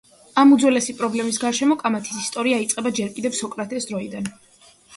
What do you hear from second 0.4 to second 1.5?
ამ უძველესი პრობლემის